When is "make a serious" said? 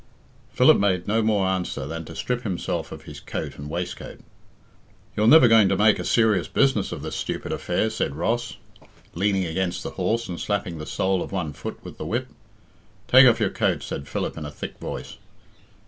5.77-6.47